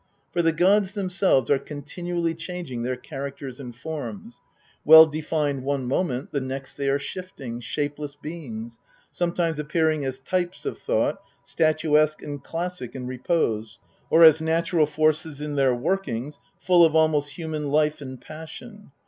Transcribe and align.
For 0.31 0.41
the 0.41 0.51
gods 0.51 0.93
themselves 0.93 1.51
are 1.51 1.59
continually 1.59 2.33
changing 2.33 2.81
their 2.81 2.95
characters 2.95 3.59
and 3.59 3.75
forms; 3.75 4.41
well 4.83 5.05
defined 5.05 5.61
one 5.63 5.85
moment, 5.85 6.31
the 6.31 6.41
next 6.41 6.73
they 6.73 6.89
are 6.89 6.97
shifting, 6.97 7.59
shapeless 7.59 8.15
beings, 8.15 8.79
sometimes 9.11 9.59
appearing 9.59 10.03
as 10.03 10.19
types 10.19 10.65
of 10.65 10.79
thought, 10.79 11.21
statuesque 11.43 12.23
and 12.23 12.43
classic 12.43 12.95
in 12.95 13.05
repose, 13.05 13.77
or 14.09 14.23
as 14.23 14.41
natural 14.41 14.87
forces 14.87 15.39
in 15.39 15.55
tKeir 15.55 15.79
workings, 15.79 16.39
full 16.57 16.83
of 16.83 16.95
almost 16.95 17.33
human 17.37 17.69
life 17.69 18.01
and 18.01 18.19
passion. 18.21 18.89